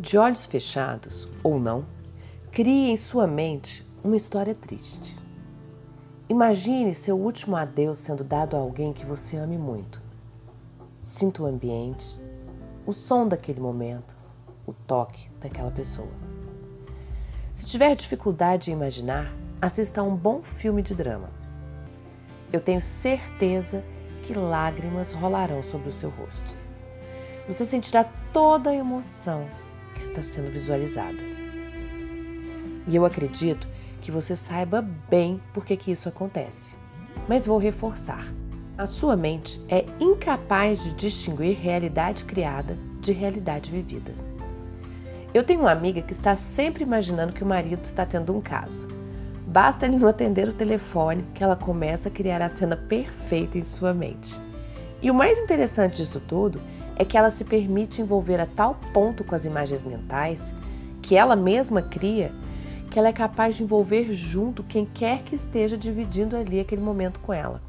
De 0.00 0.16
olhos 0.16 0.46
fechados 0.46 1.28
ou 1.42 1.60
não, 1.60 1.84
crie 2.50 2.90
em 2.90 2.96
sua 2.96 3.26
mente 3.26 3.86
uma 4.02 4.16
história 4.16 4.54
triste. 4.54 5.14
Imagine 6.26 6.94
seu 6.94 7.18
último 7.18 7.54
adeus 7.54 7.98
sendo 7.98 8.24
dado 8.24 8.56
a 8.56 8.60
alguém 8.60 8.94
que 8.94 9.04
você 9.04 9.36
ame 9.36 9.58
muito. 9.58 10.00
Sinta 11.04 11.42
o 11.42 11.46
ambiente, 11.46 12.18
o 12.86 12.94
som 12.94 13.28
daquele 13.28 13.60
momento, 13.60 14.16
o 14.66 14.72
toque 14.72 15.28
daquela 15.38 15.70
pessoa. 15.70 16.08
Se 17.52 17.66
tiver 17.66 17.94
dificuldade 17.94 18.70
em 18.70 18.74
imaginar, 18.74 19.30
assista 19.60 20.00
a 20.00 20.04
um 20.04 20.16
bom 20.16 20.40
filme 20.40 20.80
de 20.80 20.94
drama. 20.94 21.28
Eu 22.50 22.62
tenho 22.62 22.80
certeza 22.80 23.84
que 24.22 24.32
lágrimas 24.32 25.12
rolarão 25.12 25.62
sobre 25.62 25.90
o 25.90 25.92
seu 25.92 26.08
rosto. 26.08 26.54
Você 27.46 27.66
sentirá 27.66 28.04
toda 28.32 28.70
a 28.70 28.74
emoção 28.74 29.46
que 30.00 30.08
está 30.08 30.22
sendo 30.22 30.50
visualizada. 30.50 31.18
E 32.88 32.96
eu 32.96 33.04
acredito 33.04 33.68
que 34.00 34.10
você 34.10 34.34
saiba 34.34 34.80
bem 35.10 35.40
por 35.52 35.64
que, 35.64 35.76
que 35.76 35.92
isso 35.92 36.08
acontece. 36.08 36.74
Mas 37.28 37.46
vou 37.46 37.58
reforçar. 37.58 38.24
A 38.78 38.86
sua 38.86 39.14
mente 39.14 39.60
é 39.68 39.84
incapaz 40.00 40.82
de 40.82 40.94
distinguir 40.94 41.58
realidade 41.58 42.24
criada 42.24 42.78
de 42.98 43.12
realidade 43.12 43.70
vivida. 43.70 44.12
Eu 45.32 45.44
tenho 45.44 45.60
uma 45.60 45.70
amiga 45.70 46.02
que 46.02 46.12
está 46.12 46.34
sempre 46.34 46.82
imaginando 46.82 47.32
que 47.32 47.44
o 47.44 47.46
marido 47.46 47.84
está 47.84 48.04
tendo 48.04 48.34
um 48.34 48.40
caso. 48.40 48.88
Basta 49.46 49.86
ele 49.86 49.96
não 49.96 50.08
atender 50.08 50.48
o 50.48 50.52
telefone 50.52 51.24
que 51.34 51.42
ela 51.44 51.56
começa 51.56 52.08
a 52.08 52.12
criar 52.12 52.40
a 52.42 52.48
cena 52.48 52.76
perfeita 52.76 53.58
em 53.58 53.64
sua 53.64 53.92
mente. 53.92 54.40
E 55.02 55.10
o 55.10 55.14
mais 55.14 55.38
interessante 55.38 55.96
disso 55.96 56.20
tudo 56.20 56.60
é 56.60 56.79
que 57.04 57.16
ela 57.16 57.30
se 57.30 57.44
permite 57.44 58.02
envolver 58.02 58.40
a 58.40 58.46
tal 58.46 58.76
ponto 58.92 59.24
com 59.24 59.34
as 59.34 59.44
imagens 59.44 59.82
mentais 59.82 60.52
que 61.02 61.16
ela 61.16 61.34
mesma 61.34 61.80
cria 61.80 62.30
que 62.90 62.98
ela 62.98 63.08
é 63.08 63.12
capaz 63.12 63.54
de 63.54 63.62
envolver 63.62 64.12
junto 64.12 64.64
quem 64.64 64.84
quer 64.84 65.22
que 65.22 65.36
esteja 65.36 65.78
dividindo 65.78 66.36
ali 66.36 66.58
aquele 66.58 66.82
momento 66.82 67.20
com 67.20 67.32
ela. 67.32 67.62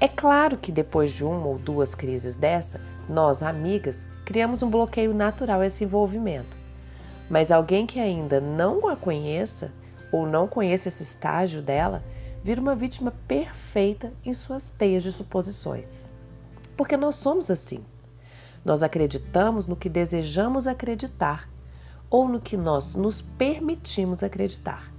É 0.00 0.08
claro 0.08 0.56
que 0.56 0.72
depois 0.72 1.12
de 1.12 1.24
uma 1.24 1.46
ou 1.46 1.58
duas 1.58 1.94
crises 1.94 2.34
dessa, 2.34 2.80
nós, 3.08 3.42
amigas, 3.42 4.04
criamos 4.24 4.62
um 4.62 4.68
bloqueio 4.68 5.14
natural 5.14 5.60
a 5.60 5.66
esse 5.66 5.84
envolvimento. 5.84 6.58
Mas 7.30 7.50
alguém 7.50 7.86
que 7.86 8.00
ainda 8.00 8.40
não 8.40 8.88
a 8.88 8.96
conheça 8.96 9.72
ou 10.10 10.26
não 10.26 10.48
conheça 10.48 10.88
esse 10.88 11.02
estágio 11.02 11.62
dela, 11.62 12.02
vira 12.42 12.60
uma 12.60 12.74
vítima 12.74 13.12
perfeita 13.26 14.12
em 14.24 14.34
suas 14.34 14.70
teias 14.70 15.02
de 15.02 15.12
suposições. 15.12 16.08
Porque 16.76 16.96
nós 16.96 17.16
somos 17.16 17.50
assim. 17.50 17.84
Nós 18.64 18.82
acreditamos 18.82 19.66
no 19.66 19.76
que 19.76 19.88
desejamos 19.88 20.66
acreditar 20.66 21.48
ou 22.10 22.28
no 22.28 22.40
que 22.40 22.56
nós 22.56 22.94
nos 22.94 23.20
permitimos 23.20 24.22
acreditar. 24.22 24.92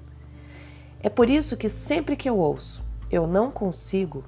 É 1.02 1.10
por 1.10 1.30
isso 1.30 1.58
que 1.58 1.70
sempre 1.70 2.16
que 2.16 2.30
eu 2.30 2.38
ouço 2.38 2.84
eu 3.12 3.26
não 3.26 3.50
consigo, 3.50 4.24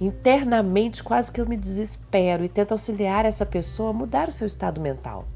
internamente 0.00 1.02
quase 1.02 1.32
que 1.32 1.40
eu 1.40 1.46
me 1.46 1.56
desespero 1.56 2.44
e 2.44 2.48
tento 2.48 2.72
auxiliar 2.72 3.24
essa 3.24 3.44
pessoa 3.44 3.90
a 3.90 3.92
mudar 3.92 4.28
o 4.28 4.32
seu 4.32 4.46
estado 4.46 4.80
mental. 4.80 5.26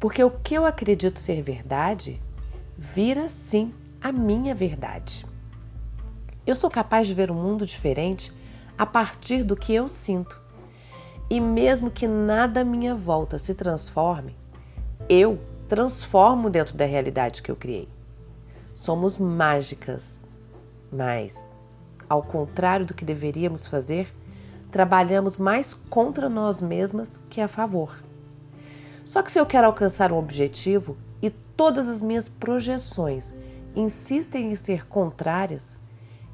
Porque 0.00 0.24
o 0.24 0.30
que 0.30 0.54
eu 0.54 0.66
acredito 0.66 1.20
ser 1.20 1.42
verdade 1.42 2.20
vira 2.76 3.28
sim 3.28 3.72
a 4.00 4.10
minha 4.10 4.54
verdade. 4.54 5.24
Eu 6.44 6.56
sou 6.56 6.68
capaz 6.68 7.06
de 7.06 7.14
ver 7.14 7.30
um 7.30 7.34
mundo 7.34 7.64
diferente 7.64 8.32
a 8.76 8.84
partir 8.84 9.44
do 9.44 9.54
que 9.54 9.72
eu 9.72 9.88
sinto 9.88 10.40
e 11.32 11.40
mesmo 11.40 11.90
que 11.90 12.06
nada 12.06 12.60
à 12.60 12.64
minha 12.64 12.94
volta 12.94 13.38
se 13.38 13.54
transforme, 13.54 14.36
eu 15.08 15.40
transformo 15.66 16.50
dentro 16.50 16.76
da 16.76 16.84
realidade 16.84 17.40
que 17.40 17.50
eu 17.50 17.56
criei. 17.56 17.88
Somos 18.74 19.16
mágicas, 19.16 20.20
mas, 20.92 21.48
ao 22.06 22.22
contrário 22.22 22.84
do 22.84 22.92
que 22.92 23.02
deveríamos 23.02 23.66
fazer, 23.66 24.14
trabalhamos 24.70 25.38
mais 25.38 25.72
contra 25.72 26.28
nós 26.28 26.60
mesmas 26.60 27.18
que 27.30 27.40
a 27.40 27.48
favor. 27.48 27.96
Só 29.02 29.22
que 29.22 29.32
se 29.32 29.40
eu 29.40 29.46
quero 29.46 29.68
alcançar 29.68 30.12
um 30.12 30.18
objetivo 30.18 30.98
e 31.22 31.30
todas 31.30 31.88
as 31.88 32.02
minhas 32.02 32.28
projeções 32.28 33.32
insistem 33.74 34.52
em 34.52 34.54
ser 34.54 34.86
contrárias, 34.86 35.78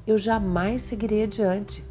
eu 0.05 0.17
jamais 0.17 0.81
seguirei 0.81 1.23
adiante. 1.23 1.88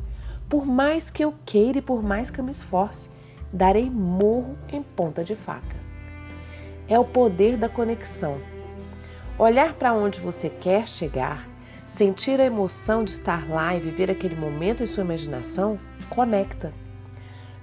Por 0.48 0.64
mais 0.64 1.10
que 1.10 1.22
eu 1.22 1.34
queira 1.44 1.78
e 1.78 1.82
por 1.82 2.02
mais 2.02 2.30
que 2.30 2.40
eu 2.40 2.44
me 2.44 2.50
esforce, 2.50 3.10
darei 3.52 3.90
morro 3.90 4.56
em 4.72 4.82
ponta 4.82 5.22
de 5.22 5.36
faca. 5.36 5.76
É 6.88 6.98
o 6.98 7.04
poder 7.04 7.58
da 7.58 7.68
conexão. 7.68 8.38
Olhar 9.38 9.74
para 9.74 9.92
onde 9.92 10.20
você 10.20 10.48
quer 10.48 10.88
chegar, 10.88 11.46
sentir 11.86 12.40
a 12.40 12.46
emoção 12.46 13.04
de 13.04 13.10
estar 13.10 13.46
lá 13.46 13.76
e 13.76 13.80
viver 13.80 14.10
aquele 14.10 14.34
momento 14.34 14.82
em 14.82 14.86
sua 14.86 15.04
imaginação, 15.04 15.78
conecta. 16.08 16.72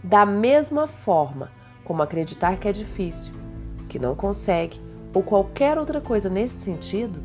Da 0.03 0.23
mesma 0.23 0.85
forma 0.85 1.52
como 1.84 2.03
acreditar 2.03 2.57
que 2.57 2.67
é 2.67 2.72
difícil, 2.72 3.34
que 3.90 3.97
não 3.97 4.13
consegue 4.13 4.79
ou 5.12 5.23
qualquer 5.23 5.79
outra 5.79 6.00
coisa 6.00 6.29
nesse 6.29 6.59
sentido, 6.59 7.19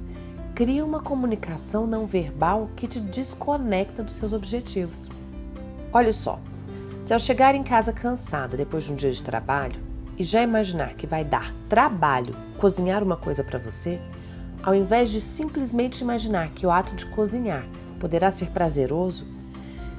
cria 0.55 0.83
uma 0.83 1.03
comunicação 1.03 1.87
não 1.87 2.07
verbal 2.07 2.71
que 2.75 2.89
te 2.89 2.99
desconecta 2.99 4.03
dos 4.03 4.17
seus 4.17 4.33
objetivos. 4.33 5.11
Olha 5.93 6.13
só, 6.13 6.39
se 7.03 7.13
ao 7.13 7.19
chegar 7.19 7.53
em 7.57 7.65
casa 7.65 7.93
cansada 7.93 8.57
depois 8.57 8.85
de 8.85 8.93
um 8.93 8.97
dia 8.97 9.11
de 9.11 9.21
trabalho 9.21 9.81
e 10.17 10.23
já 10.23 10.41
imaginar 10.41 10.95
que 10.95 11.05
vai 11.05 11.25
dar 11.25 11.53
trabalho 11.69 12.33
cozinhar 12.59 13.03
uma 13.03 13.17
coisa 13.17 13.43
para 13.43 13.59
você, 13.59 13.99
ao 14.63 14.73
invés 14.73 15.11
de 15.11 15.21
simplesmente 15.21 16.03
imaginar 16.03 16.51
que 16.51 16.65
o 16.65 16.71
ato 16.71 16.95
de 16.95 17.07
cozinhar 17.07 17.65
poderá 17.99 18.31
ser 18.31 18.51
prazeroso, 18.51 19.27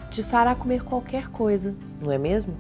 te 0.10 0.24
fará 0.24 0.56
comer 0.56 0.82
qualquer 0.82 1.28
coisa, 1.30 1.76
não 2.02 2.10
é 2.10 2.18
mesmo? 2.18 2.56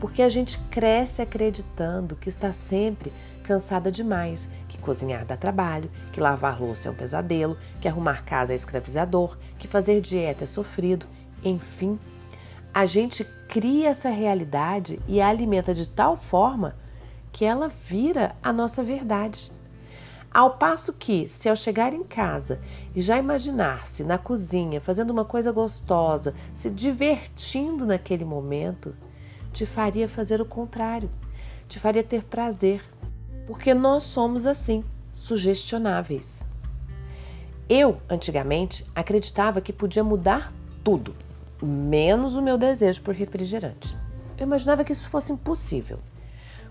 Porque 0.00 0.22
a 0.22 0.28
gente 0.28 0.58
cresce 0.70 1.20
acreditando 1.20 2.14
que 2.14 2.28
está 2.28 2.52
sempre 2.52 3.12
cansada 3.42 3.90
demais, 3.90 4.48
que 4.68 4.78
cozinhar 4.78 5.24
dá 5.24 5.36
trabalho, 5.36 5.90
que 6.12 6.20
lavar 6.20 6.60
louça 6.60 6.86
é 6.86 6.90
um 6.90 6.94
pesadelo, 6.94 7.56
que 7.80 7.88
arrumar 7.88 8.24
casa 8.24 8.52
é 8.52 8.56
escravizador, 8.56 9.36
que 9.58 9.66
fazer 9.66 10.00
dieta 10.00 10.44
é 10.44 10.46
sofrido, 10.46 11.06
enfim, 11.42 11.98
a 12.78 12.86
gente 12.86 13.24
cria 13.48 13.88
essa 13.88 14.08
realidade 14.08 15.00
e 15.08 15.20
a 15.20 15.26
alimenta 15.26 15.74
de 15.74 15.88
tal 15.88 16.16
forma 16.16 16.76
que 17.32 17.44
ela 17.44 17.66
vira 17.66 18.36
a 18.40 18.52
nossa 18.52 18.84
verdade. 18.84 19.50
Ao 20.32 20.52
passo 20.52 20.92
que, 20.92 21.28
se 21.28 21.48
ao 21.48 21.56
chegar 21.56 21.92
em 21.92 22.04
casa 22.04 22.60
e 22.94 23.02
já 23.02 23.18
imaginar-se 23.18 24.04
na 24.04 24.16
cozinha 24.16 24.80
fazendo 24.80 25.10
uma 25.10 25.24
coisa 25.24 25.50
gostosa, 25.50 26.36
se 26.54 26.70
divertindo 26.70 27.84
naquele 27.84 28.24
momento, 28.24 28.94
te 29.52 29.66
faria 29.66 30.08
fazer 30.08 30.40
o 30.40 30.46
contrário, 30.46 31.10
te 31.66 31.80
faria 31.80 32.04
ter 32.04 32.22
prazer, 32.22 32.80
porque 33.44 33.74
nós 33.74 34.04
somos 34.04 34.46
assim, 34.46 34.84
sugestionáveis. 35.10 36.48
Eu, 37.68 38.00
antigamente, 38.08 38.86
acreditava 38.94 39.60
que 39.60 39.72
podia 39.72 40.04
mudar 40.04 40.52
tudo 40.84 41.12
menos 41.66 42.36
o 42.36 42.42
meu 42.42 42.56
desejo 42.56 43.02
por 43.02 43.14
refrigerante. 43.14 43.96
Eu 44.38 44.46
imaginava 44.46 44.84
que 44.84 44.92
isso 44.92 45.08
fosse 45.08 45.32
impossível. 45.32 45.98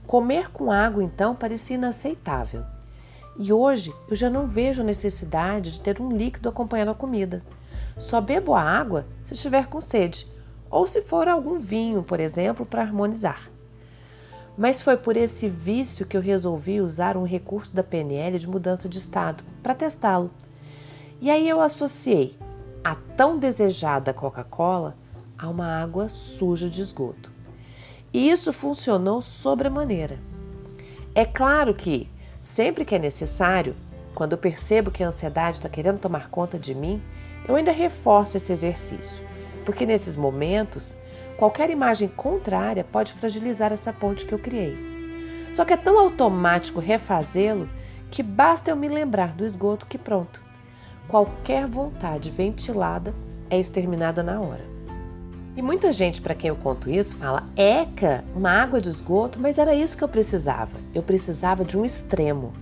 Comer 0.06 0.50
com 0.52 0.72
água, 0.72 1.04
então, 1.04 1.36
parecia 1.36 1.76
inaceitável. 1.76 2.64
E 3.38 3.52
hoje 3.52 3.94
eu 4.10 4.16
já 4.16 4.30
não 4.30 4.48
vejo 4.48 4.82
a 4.82 4.86
necessidade 4.86 5.74
de 5.74 5.80
ter 5.82 6.02
um 6.02 6.12
líquido 6.12 6.50
acompanhando 6.50 6.92
a 6.92 6.96
comida. 6.96 7.44
Só 7.98 8.22
bebo 8.22 8.54
a 8.54 8.62
água 8.62 9.06
se 9.24 9.34
estiver 9.34 9.68
com 9.68 9.82
sede, 9.82 10.28
ou 10.70 10.88
se 10.88 11.02
for 11.02 11.28
algum 11.28 11.60
vinho, 11.60 12.02
por 12.02 12.20
exemplo, 12.20 12.66
para 12.66 12.82
harmonizar. 12.82 13.50
Mas 14.58 14.82
foi 14.82 14.98
por 14.98 15.16
esse 15.16 15.48
vício 15.48 16.06
que 16.06 16.18
eu 16.18 16.22
resolvi 16.22 16.82
usar 16.82 17.16
um 17.16 17.24
recurso 17.24 17.76
da 17.76 17.84
PNL 17.84 18.40
de 18.40 18.48
mudança 18.48 18.90
de 18.90 18.98
estado 18.98 19.44
para 19.62 19.76
testá-lo. 19.76 20.32
E 21.22 21.30
aí 21.30 21.48
eu 21.48 21.62
associei 21.62 22.36
a 22.84 22.96
tão 22.96 23.38
desejada 23.38 24.14
Coca-Cola 24.14 24.96
a 25.38 25.48
uma 25.50 25.82
água 25.82 26.10
suja 26.10 26.70
de 26.70 26.82
esgoto. 26.82 27.32
E 28.14 28.30
isso 28.30 28.52
funcionou 28.52 29.22
sobremaneira. 29.22 30.20
É 31.14 31.26
claro 31.26 31.74
que, 31.74 32.10
sempre 32.42 32.86
que 32.86 32.96
é 32.96 33.00
necessário, 33.00 33.76
quando 34.16 34.32
eu 34.32 34.38
percebo 34.38 34.90
que 34.90 35.04
a 35.04 35.08
ansiedade 35.08 35.58
está 35.58 35.70
querendo 35.70 36.00
tomar 36.00 36.30
conta 36.30 36.58
de 36.58 36.74
mim, 36.74 37.02
eu 37.48 37.56
ainda 37.56 37.72
reforço 37.72 38.38
esse 38.38 38.52
exercício, 38.52 39.24
porque 39.64 39.86
nesses 39.86 40.16
momentos, 40.16 40.98
qualquer 41.38 41.70
imagem 41.70 42.08
contrária 42.08 42.84
pode 42.84 43.14
fragilizar 43.14 43.72
essa 43.72 43.94
ponte 43.94 44.26
que 44.26 44.34
eu 44.34 44.40
criei. 44.40 44.76
Só 45.54 45.64
que 45.66 45.74
é 45.74 45.78
tão 45.78 46.00
automático 46.00 46.80
refazê-lo 46.80 47.70
que 48.10 48.24
basta 48.24 48.72
eu 48.72 48.76
me 48.76 48.88
lembrar 48.88 49.34
do 49.34 49.46
esgoto 49.46 49.86
que 49.86 49.98
pronto 49.98 50.47
qualquer 51.08 51.68
vontade 51.68 52.30
ventilada 52.30 53.14
é 53.50 53.60
exterminada 53.60 54.22
na 54.22 54.40
hora. 54.42 54.66
E 55.56 55.62
muita 55.62 55.92
gente 55.92 56.22
para 56.22 56.36
quem 56.36 56.50
eu 56.50 56.56
conto 56.56 56.90
isso 56.90 57.18
fala: 57.18 57.44
"Eca, 57.56 58.24
uma 58.36 58.52
água 58.52 58.80
de 58.80 58.90
esgoto", 58.90 59.40
mas 59.40 59.58
era 59.58 59.74
isso 59.74 59.98
que 59.98 60.04
eu 60.04 60.08
precisava. 60.08 60.78
Eu 60.94 61.02
precisava 61.02 61.66
de 61.66 61.78
um 61.78 61.84
extremo. 61.84 62.54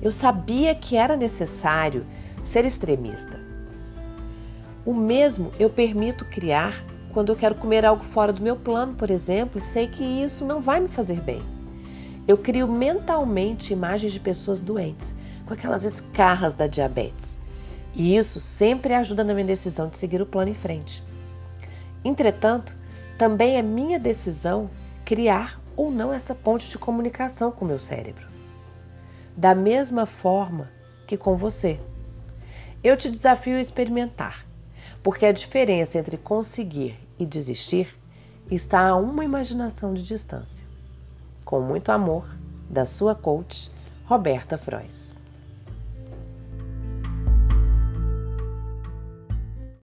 Eu 0.00 0.10
sabia 0.10 0.74
que 0.74 0.96
era 0.96 1.16
necessário 1.16 2.06
ser 2.42 2.64
extremista. 2.64 3.38
O 4.84 4.94
mesmo 4.94 5.50
eu 5.58 5.70
permito 5.70 6.24
criar 6.26 6.74
quando 7.12 7.30
eu 7.30 7.36
quero 7.36 7.54
comer 7.54 7.84
algo 7.84 8.04
fora 8.04 8.32
do 8.32 8.42
meu 8.42 8.56
plano, 8.56 8.94
por 8.94 9.10
exemplo, 9.10 9.58
e 9.58 9.62
sei 9.62 9.86
que 9.86 10.02
isso 10.02 10.44
não 10.44 10.60
vai 10.60 10.80
me 10.80 10.88
fazer 10.88 11.20
bem. 11.20 11.42
Eu 12.26 12.36
crio 12.36 12.66
mentalmente 12.66 13.72
imagens 13.72 14.12
de 14.12 14.20
pessoas 14.20 14.60
doentes, 14.60 15.14
com 15.46 15.54
aquelas 15.54 15.84
escarras 15.84 16.54
da 16.54 16.66
diabetes. 16.66 17.38
E 17.94 18.16
isso 18.16 18.40
sempre 18.40 18.92
ajuda 18.94 19.22
na 19.22 19.34
minha 19.34 19.46
decisão 19.46 19.88
de 19.88 19.96
seguir 19.96 20.20
o 20.20 20.26
plano 20.26 20.50
em 20.50 20.54
frente. 20.54 21.02
Entretanto, 22.04 22.74
também 23.16 23.56
é 23.56 23.62
minha 23.62 23.98
decisão 23.98 24.68
criar 25.04 25.60
ou 25.76 25.90
não 25.90 26.12
essa 26.12 26.34
ponte 26.34 26.68
de 26.68 26.78
comunicação 26.78 27.52
com 27.52 27.64
o 27.64 27.68
meu 27.68 27.78
cérebro. 27.78 28.26
Da 29.36 29.54
mesma 29.54 30.06
forma 30.06 30.70
que 31.06 31.16
com 31.16 31.36
você. 31.36 31.80
Eu 32.82 32.96
te 32.96 33.10
desafio 33.10 33.56
a 33.56 33.60
experimentar, 33.60 34.46
porque 35.02 35.26
a 35.26 35.32
diferença 35.32 35.98
entre 35.98 36.16
conseguir 36.16 36.98
e 37.18 37.24
desistir 37.24 37.98
está 38.50 38.88
a 38.88 38.96
uma 38.96 39.24
imaginação 39.24 39.94
de 39.94 40.02
distância. 40.02 40.66
Com 41.44 41.60
muito 41.60 41.90
amor, 41.90 42.28
da 42.68 42.84
sua 42.84 43.14
coach, 43.14 43.70
Roberta 44.04 44.58
Frois. 44.58 45.16